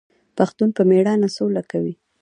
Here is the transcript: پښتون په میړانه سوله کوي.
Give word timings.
پښتون 0.37 0.69
په 0.77 0.81
میړانه 0.89 1.27
سوله 1.37 1.61
کوي. 1.71 1.93